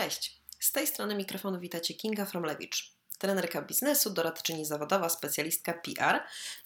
[0.00, 0.40] Cześć!
[0.60, 6.22] Z tej strony mikrofonu witacie Kinga Fromlewicz, trenerka biznesu, doradczyni zawodowa, specjalistka PR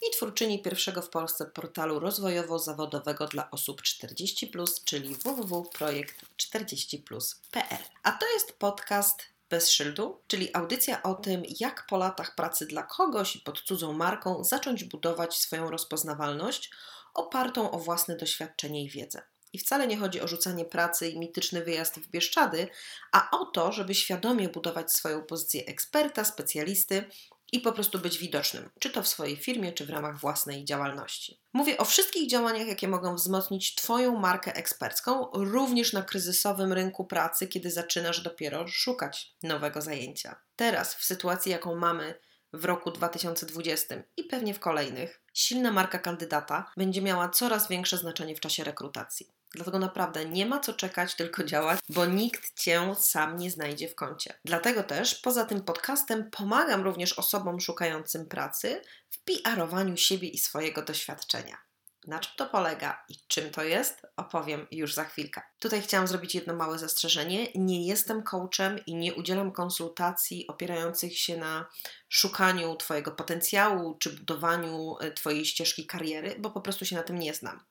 [0.09, 7.85] i twórczyni pierwszego w Polsce portalu rozwojowo-zawodowego dla osób 40+, czyli www.projekt40plus.pl.
[8.03, 12.83] A to jest podcast bez szyldu, czyli audycja o tym, jak po latach pracy dla
[12.83, 16.71] kogoś i pod cudzą marką zacząć budować swoją rozpoznawalność
[17.15, 19.23] opartą o własne doświadczenie i wiedzę.
[19.55, 22.69] I wcale nie chodzi o rzucanie pracy i mityczny wyjazd w Bieszczady,
[23.13, 27.05] a o to, żeby świadomie budować swoją pozycję eksperta, specjalisty
[27.53, 31.41] i po prostu być widocznym, czy to w swojej firmie, czy w ramach własnej działalności.
[31.53, 37.47] Mówię o wszystkich działaniach, jakie mogą wzmocnić Twoją markę ekspercką, również na kryzysowym rynku pracy,
[37.47, 40.37] kiedy zaczynasz dopiero szukać nowego zajęcia.
[40.57, 42.15] Teraz, w sytuacji, jaką mamy
[42.53, 48.37] w roku 2020 i pewnie w kolejnych, silna marka kandydata będzie miała coraz większe znaczenie
[48.37, 49.29] w czasie rekrutacji.
[49.55, 53.95] Dlatego naprawdę nie ma co czekać, tylko działać, bo nikt cię sam nie znajdzie w
[53.95, 54.35] kącie.
[54.45, 58.81] Dlatego też poza tym podcastem pomagam również osobom szukającym pracy
[59.11, 61.64] w PR-owaniu siebie i swojego doświadczenia.
[62.07, 65.43] Na czym to polega i czym to jest, opowiem już za chwilkę.
[65.59, 67.47] Tutaj chciałam zrobić jedno małe zastrzeżenie.
[67.55, 71.67] Nie jestem coachem i nie udzielam konsultacji opierających się na
[72.09, 77.19] szukaniu Twojego potencjału czy budowaniu e, Twojej ścieżki kariery, bo po prostu się na tym
[77.19, 77.65] nie znam.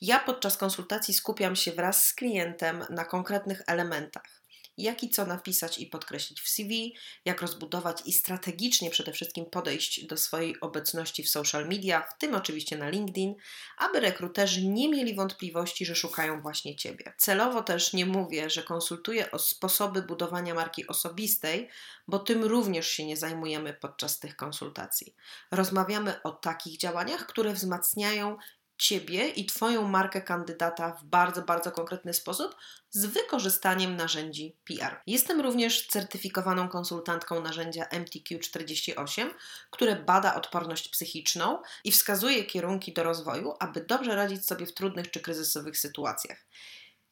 [0.00, 4.37] Ja podczas konsultacji skupiam się wraz z klientem na konkretnych elementach.
[4.78, 10.06] Jak i co napisać i podkreślić w CV, jak rozbudować i strategicznie przede wszystkim podejść
[10.06, 13.34] do swojej obecności w social media, w tym oczywiście na LinkedIn,
[13.78, 17.12] aby rekruterzy nie mieli wątpliwości, że szukają właśnie Ciebie.
[17.16, 21.68] Celowo też nie mówię, że konsultuję o sposoby budowania marki osobistej,
[22.08, 25.14] bo tym również się nie zajmujemy podczas tych konsultacji.
[25.50, 28.36] Rozmawiamy o takich działaniach, które wzmacniają
[28.78, 32.56] Ciebie i Twoją markę kandydata w bardzo, bardzo konkretny sposób
[32.90, 35.00] z wykorzystaniem narzędzi PR.
[35.06, 39.30] Jestem również certyfikowaną konsultantką narzędzia MTQ48,
[39.70, 45.10] które bada odporność psychiczną i wskazuje kierunki do rozwoju, aby dobrze radzić sobie w trudnych
[45.10, 46.46] czy kryzysowych sytuacjach.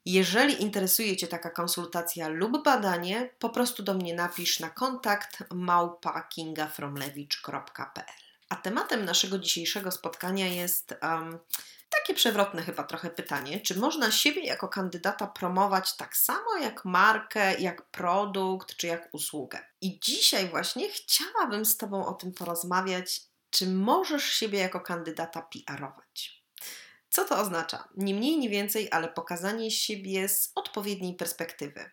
[0.05, 8.26] Jeżeli interesuje Cię taka konsultacja lub badanie, po prostu do mnie napisz na kontakt małpa.kingafromlewicz.pl
[8.49, 11.39] a tematem naszego dzisiejszego spotkania jest um,
[11.91, 17.61] takie przewrotne chyba trochę pytanie, czy można siebie jako kandydata promować tak samo jak markę,
[17.61, 19.59] jak produkt, czy jak usługę.
[19.81, 23.21] I dzisiaj właśnie chciałabym z Tobą o tym porozmawiać,
[23.51, 26.43] czy możesz siebie jako kandydata PR-ować.
[27.11, 27.89] Co to oznacza?
[27.97, 31.91] Nie mniej, nie więcej, ale pokazanie siebie z odpowiedniej perspektywy.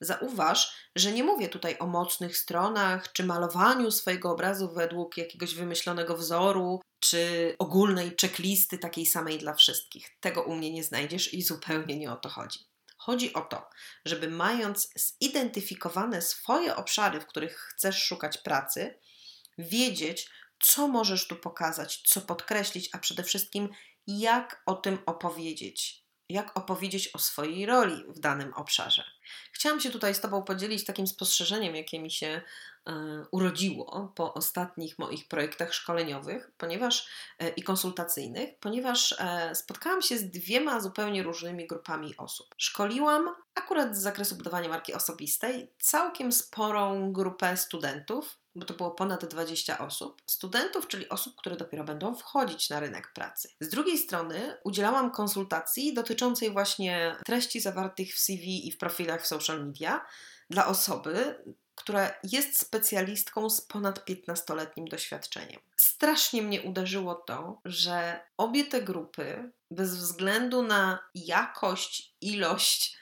[0.00, 6.16] Zauważ, że nie mówię tutaj o mocnych stronach, czy malowaniu swojego obrazu według jakiegoś wymyślonego
[6.16, 10.16] wzoru, czy ogólnej checklisty takiej samej dla wszystkich.
[10.20, 12.58] Tego u mnie nie znajdziesz i zupełnie nie o to chodzi.
[12.96, 13.68] Chodzi o to,
[14.04, 14.88] żeby mając
[15.22, 18.98] zidentyfikowane swoje obszary, w których chcesz szukać pracy,
[19.58, 20.30] wiedzieć,
[20.62, 23.68] co możesz tu pokazać, co podkreślić, a przede wszystkim
[24.06, 29.04] jak o tym opowiedzieć jak opowiedzieć o swojej roli w danym obszarze.
[29.52, 32.42] Chciałam się tutaj z Tobą podzielić takim spostrzeżeniem, jakie mi się
[32.86, 32.92] e,
[33.30, 40.30] urodziło po ostatnich moich projektach szkoleniowych, ponieważ e, i konsultacyjnych, ponieważ e, spotkałam się z
[40.30, 42.54] dwiema zupełnie różnymi grupami osób.
[42.58, 49.24] Szkoliłam akurat z zakresu budowania marki osobistej całkiem sporą grupę studentów, bo to było ponad
[49.24, 53.48] 20 osób, studentów, czyli osób, które dopiero będą wchodzić na rynek pracy.
[53.60, 59.26] Z drugiej strony udzielałam konsultacji dotyczącej właśnie treści zawartych w CV i w profilach w
[59.26, 60.06] social media
[60.50, 61.44] dla osoby,
[61.74, 65.60] która jest specjalistką z ponad 15-letnim doświadczeniem.
[65.76, 72.96] Strasznie mnie uderzyło to, że obie te grupy, bez względu na jakość, ilość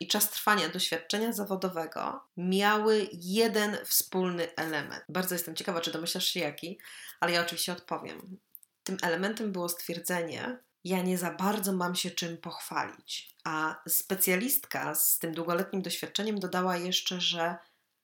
[0.00, 5.04] i czas trwania doświadczenia zawodowego miały jeden wspólny element.
[5.08, 6.78] Bardzo jestem ciekawa, czy domyślasz się jaki,
[7.20, 8.38] ale ja oczywiście odpowiem.
[8.84, 13.36] Tym elementem było stwierdzenie, ja nie za bardzo mam się czym pochwalić.
[13.44, 17.56] A specjalistka z tym długoletnim doświadczeniem dodała jeszcze, że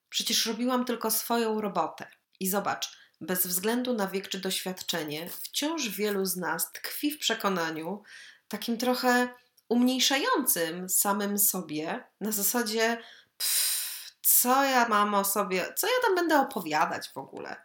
[0.09, 2.07] przecież robiłam tylko swoją robotę.
[2.39, 8.03] I zobacz, bez względu na wiek czy doświadczenie, wciąż wielu z nas tkwi w przekonaniu
[8.47, 9.29] takim trochę
[9.69, 12.97] umniejszającym samym sobie na zasadzie
[13.37, 17.55] pff, co ja mam o sobie, co ja tam będę opowiadać w ogóle.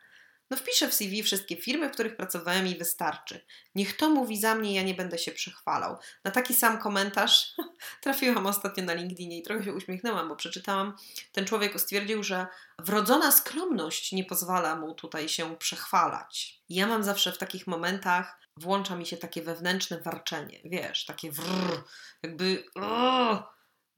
[0.52, 3.44] No wpiszę w CV wszystkie firmy, w których pracowałem i wystarczy.
[3.75, 5.96] Niech to mówi za mnie, ja nie będę się przychwalał.
[6.25, 7.54] Na taki sam komentarz
[8.02, 10.96] trafiłam ostatnio na LinkedInie i trochę się uśmiechnęłam, bo przeczytałam,
[11.32, 12.46] ten człowiek stwierdził, że
[12.78, 16.60] wrodzona skromność nie pozwala mu tutaj się przechwalać.
[16.69, 21.84] Ja mam zawsze w takich momentach włącza mi się takie wewnętrzne warczenie, wiesz, takie wrr,
[22.22, 22.64] jakby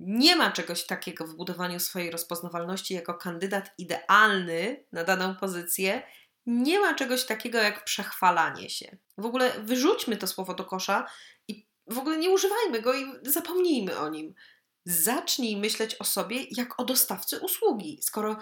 [0.01, 6.03] Nie ma czegoś takiego w budowaniu swojej rozpoznawalności jako kandydat idealny na daną pozycję.
[6.47, 8.97] Nie ma czegoś takiego jak przechwalanie się.
[9.19, 11.07] W ogóle wyrzućmy to słowo do kosza
[11.49, 14.35] i w ogóle nie używajmy go i zapomnijmy o nim.
[14.85, 17.99] Zacznij myśleć o sobie jak o dostawcy usługi.
[18.03, 18.37] Skoro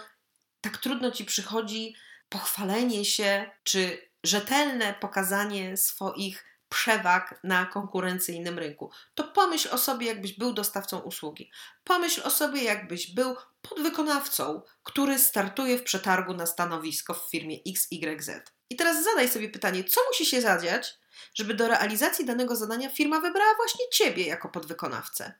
[0.61, 1.95] tak trudno ci przychodzi
[2.29, 8.91] pochwalenie się czy rzetelne pokazanie swoich przewag na konkurencyjnym rynku.
[9.15, 11.51] To pomyśl o sobie, jakbyś był dostawcą usługi.
[11.85, 18.31] Pomyśl o sobie, jakbyś był podwykonawcą, który startuje w przetargu na stanowisko w firmie XYZ.
[18.71, 20.99] I teraz zadaj sobie pytanie, co musi się zadziać,
[21.35, 25.35] żeby do realizacji danego zadania firma wybrała właśnie ciebie jako podwykonawcę?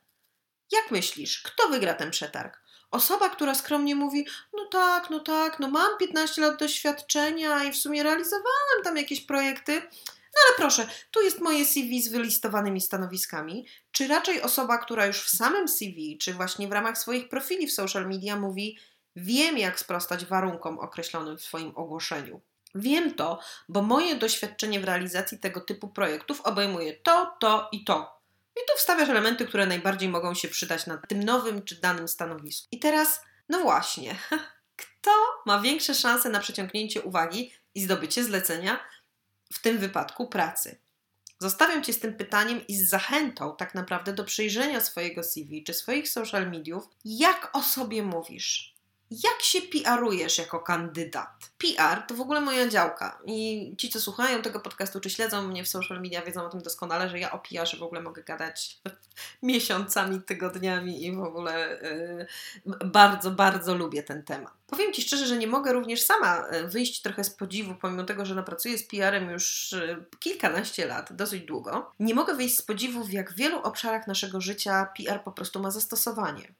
[0.71, 2.63] Jak myślisz, kto wygra ten przetarg?
[2.91, 7.77] Osoba, która skromnie mówi: No tak, no tak, no mam 15 lat doświadczenia i w
[7.77, 9.81] sumie realizowałem tam jakieś projekty,
[10.35, 13.67] no ale proszę, tu jest moje CV z wylistowanymi stanowiskami.
[13.91, 17.73] Czy raczej osoba, która już w samym CV, czy właśnie w ramach swoich profili w
[17.73, 18.77] social media mówi:
[19.15, 22.41] Wiem, jak sprostać warunkom określonym w swoim ogłoszeniu.
[22.75, 23.39] Wiem to,
[23.69, 28.23] bo moje doświadczenie w realizacji tego typu projektów obejmuje to, to i to.
[28.55, 32.67] I tu wstawiasz elementy, które najbardziej mogą się przydać na tym nowym czy danym stanowisku.
[32.71, 34.15] I teraz, no właśnie,
[34.81, 35.11] kto
[35.45, 38.79] ma większe szanse na przyciągnięcie uwagi i zdobycie zlecenia,
[39.53, 40.77] w tym wypadku pracy?
[41.39, 45.73] Zostawiam Cię z tym pytaniem i z zachętą tak naprawdę do przejrzenia swojego CV czy
[45.73, 48.72] swoich social mediów, jak o sobie mówisz,
[49.23, 51.51] jak się PR-ujesz jako kandydat?
[51.57, 55.63] PR to w ogóle moja działka i ci, co słuchają tego podcastu, czy śledzą mnie
[55.63, 58.81] w social media, wiedzą o tym doskonale, że ja o PR-ze w ogóle mogę gadać
[59.43, 61.79] miesiącami, tygodniami i w ogóle
[62.65, 64.53] yy, bardzo, bardzo lubię ten temat.
[64.67, 68.25] Powiem Ci szczerze, że nie mogę również sama y, wyjść trochę z podziwu, pomimo tego,
[68.25, 71.91] że napracuję z PR-em już y, kilkanaście lat, dosyć długo.
[71.99, 75.71] Nie mogę wyjść z podziwu, w jak wielu obszarach naszego życia PR po prostu ma
[75.71, 76.53] zastosowanie.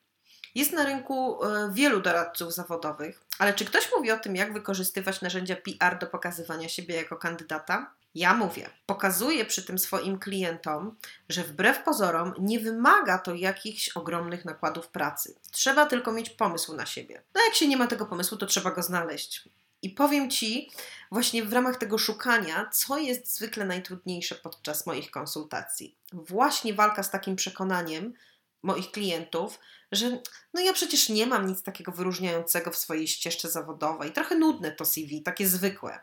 [0.55, 5.21] Jest na rynku e, wielu doradców zawodowych, ale czy ktoś mówi o tym, jak wykorzystywać
[5.21, 7.91] narzędzia PR do pokazywania siebie jako kandydata?
[8.15, 10.95] Ja mówię, pokazuję przy tym swoim klientom,
[11.29, 15.35] że wbrew pozorom nie wymaga to jakichś ogromnych nakładów pracy.
[15.51, 17.23] Trzeba tylko mieć pomysł na siebie.
[17.35, 19.49] No jak się nie ma tego pomysłu, to trzeba go znaleźć.
[19.81, 20.71] I powiem Ci
[21.11, 25.95] właśnie w ramach tego szukania, co jest zwykle najtrudniejsze podczas moich konsultacji.
[26.13, 28.13] Właśnie walka z takim przekonaniem
[28.63, 29.59] moich klientów,
[29.91, 30.19] że
[30.53, 34.11] no ja przecież nie mam nic takiego wyróżniającego w swojej ścieżce zawodowej.
[34.11, 35.99] Trochę nudne to CV, takie zwykłe.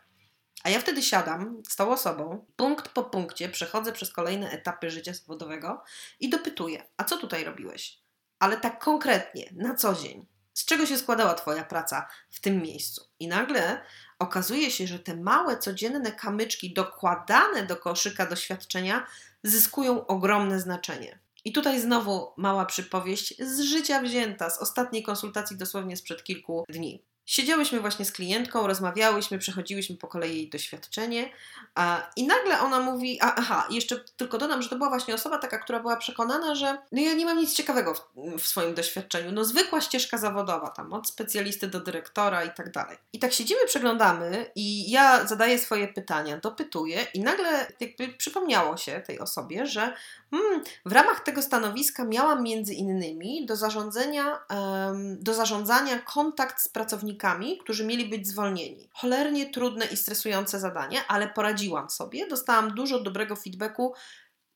[0.62, 5.14] A ja wtedy siadam z tą osobą, punkt po punkcie przechodzę przez kolejne etapy życia
[5.14, 5.82] zawodowego
[6.20, 7.98] i dopytuję, a co tutaj robiłeś?
[8.38, 10.26] Ale tak konkretnie, na co dzień.
[10.54, 13.08] Z czego się składała Twoja praca w tym miejscu?
[13.18, 13.82] I nagle
[14.18, 19.06] okazuje się, że te małe, codzienne kamyczki dokładane do koszyka doświadczenia
[19.42, 21.18] zyskują ogromne znaczenie.
[21.44, 27.09] I tutaj znowu mała przypowieść z życia wzięta, z ostatniej konsultacji dosłownie sprzed kilku dni.
[27.30, 31.30] Siedziałyśmy właśnie z klientką, rozmawiałyśmy, przechodziłyśmy po kolei jej doświadczenie
[31.74, 35.38] a, i nagle ona mówi, a, aha, jeszcze tylko dodam, że to była właśnie osoba
[35.38, 38.02] taka, która była przekonana, że no ja nie mam nic ciekawego w,
[38.38, 42.96] w swoim doświadczeniu, no zwykła ścieżka zawodowa tam, od specjalisty do dyrektora i tak dalej.
[43.12, 49.02] I tak siedzimy, przeglądamy i ja zadaję swoje pytania, dopytuję i nagle jakby przypomniało się
[49.06, 49.94] tej osobie, że
[50.30, 56.68] hmm, w ramach tego stanowiska miałam między innymi do zarządzania, um, do zarządzania kontakt z
[56.68, 57.19] pracownikami,
[57.58, 58.90] którzy mieli być zwolnieni.
[58.94, 63.94] Cholernie trudne i stresujące zadanie, ale poradziłam sobie, dostałam dużo dobrego feedbacku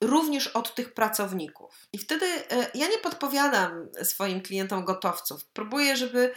[0.00, 1.88] również od tych pracowników.
[1.92, 5.44] I wtedy e, ja nie podpowiadam swoim klientom gotowców.
[5.52, 6.32] Próbuję, żeby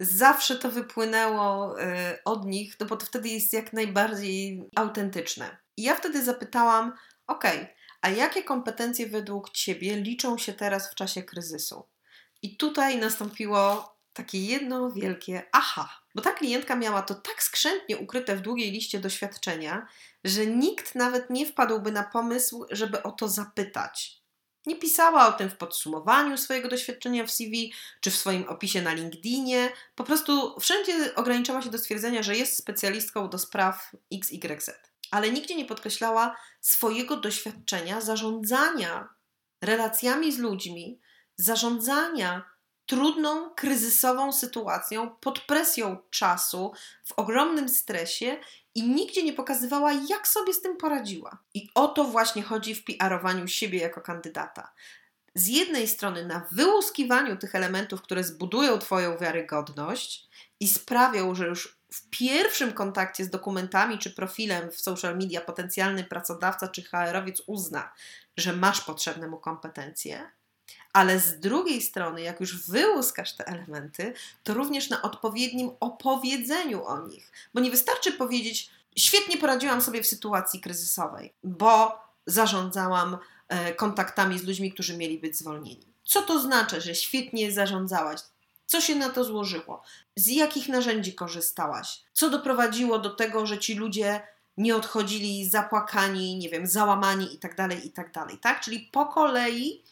[0.00, 5.56] zawsze to wypłynęło e, od nich, no bo to wtedy jest jak najbardziej autentyczne.
[5.76, 6.92] I ja wtedy zapytałam:
[7.26, 7.44] OK,
[8.00, 11.86] a jakie kompetencje według Ciebie liczą się teraz w czasie kryzysu?
[12.42, 18.36] I tutaj nastąpiło takie jedno wielkie aha, bo ta klientka miała to tak skrzętnie ukryte
[18.36, 19.86] w długiej liście doświadczenia,
[20.24, 24.18] że nikt nawet nie wpadłby na pomysł, żeby o to zapytać.
[24.66, 28.92] Nie pisała o tym w podsumowaniu swojego doświadczenia w CV czy w swoim opisie na
[28.92, 29.72] LinkedInie.
[29.94, 34.70] Po prostu wszędzie ograniczała się do stwierdzenia, że jest specjalistką do spraw XYZ
[35.10, 39.08] ale nigdzie nie podkreślała swojego doświadczenia zarządzania
[39.62, 41.00] relacjami z ludźmi,
[41.36, 42.44] zarządzania
[42.88, 46.72] trudną, kryzysową sytuacją pod presją czasu,
[47.04, 48.36] w ogromnym stresie
[48.74, 51.38] i nigdzie nie pokazywała, jak sobie z tym poradziła.
[51.54, 54.72] I o to właśnie chodzi w PR-owaniu siebie jako kandydata.
[55.34, 60.28] Z jednej strony na wyłuskiwaniu tych elementów, które zbudują Twoją wiarygodność
[60.60, 66.04] i sprawią, że już w pierwszym kontakcie z dokumentami czy profilem w social media potencjalny
[66.04, 67.92] pracodawca czy HR-owiec uzna,
[68.36, 70.30] że masz potrzebne mu kompetencje,
[70.98, 77.06] ale z drugiej strony, jak już wyłuskasz te elementy, to również na odpowiednim opowiedzeniu o
[77.06, 77.32] nich.
[77.54, 84.44] Bo nie wystarczy powiedzieć, świetnie poradziłam sobie w sytuacji kryzysowej, bo zarządzałam e, kontaktami z
[84.44, 85.86] ludźmi, którzy mieli być zwolnieni.
[86.04, 88.20] Co to znaczy, że świetnie zarządzałaś?
[88.66, 89.82] Co się na to złożyło?
[90.16, 92.00] Z jakich narzędzi korzystałaś?
[92.12, 94.20] Co doprowadziło do tego, że ci ludzie
[94.56, 98.60] nie odchodzili zapłakani, nie wiem, załamani i tak dalej, i tak dalej, tak?
[98.60, 99.82] Czyli po kolei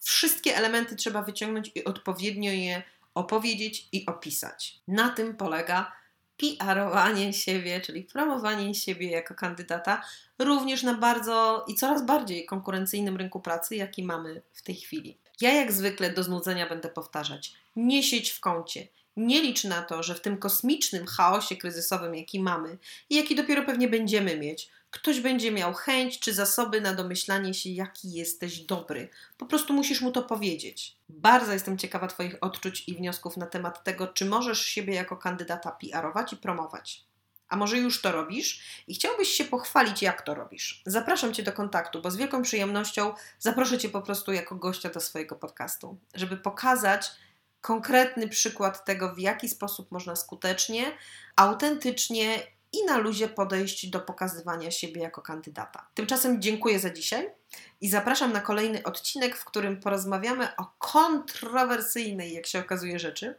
[0.00, 2.82] wszystkie elementy trzeba wyciągnąć i odpowiednio je
[3.14, 4.80] opowiedzieć i opisać.
[4.88, 5.92] Na tym polega
[6.36, 10.02] PR-owanie siebie, czyli promowanie siebie jako kandydata,
[10.38, 15.18] również na bardzo i coraz bardziej konkurencyjnym rynku pracy, jaki mamy w tej chwili.
[15.40, 18.88] Ja jak zwykle do znudzenia będę powtarzać: nie siedź w kącie.
[19.16, 22.78] Nie licz na to, że w tym kosmicznym chaosie kryzysowym, jaki mamy
[23.10, 27.70] i jaki dopiero pewnie będziemy mieć, ktoś będzie miał chęć czy zasoby na domyślanie się,
[27.70, 29.08] jaki jesteś dobry.
[29.38, 30.96] Po prostu musisz mu to powiedzieć.
[31.08, 35.70] Bardzo jestem ciekawa Twoich odczuć i wniosków na temat tego, czy możesz siebie jako kandydata
[35.70, 37.04] PR-ować i promować.
[37.48, 40.82] A może już to robisz i chciałbyś się pochwalić, jak to robisz?
[40.86, 45.00] Zapraszam Cię do kontaktu, bo z wielką przyjemnością zaproszę Cię po prostu jako gościa do
[45.00, 47.10] swojego podcastu, żeby pokazać
[47.60, 50.92] konkretny przykład tego, w jaki sposób można skutecznie,
[51.36, 55.86] autentycznie i na luzie podejść do pokazywania siebie jako kandydata.
[55.94, 57.30] Tymczasem dziękuję za dzisiaj
[57.80, 63.34] i zapraszam na kolejny odcinek, w którym porozmawiamy o kontrowersyjnej, jak się okazuje, rzeczy,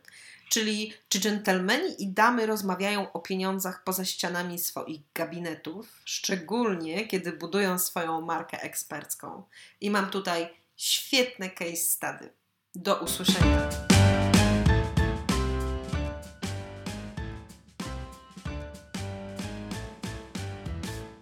[0.49, 7.79] czyli czy dżentelmeni i damy rozmawiają o pieniądzach poza ścianami swoich gabinetów, szczególnie kiedy budują
[7.79, 9.43] swoją markę ekspercką.
[9.81, 12.29] I mam tutaj świetne case study.
[12.75, 13.69] Do usłyszenia.